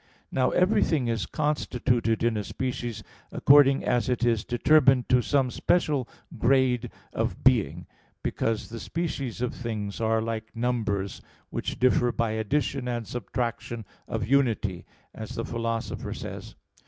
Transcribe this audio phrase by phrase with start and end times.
[0.31, 6.09] Now everything is constituted in a species according as it is determined to some special
[6.39, 7.85] grade of being
[8.23, 14.27] because "the species of things are like numbers," which differ by addition and subtraction of
[14.27, 16.75] unity, as the Philosopher says (Metaph.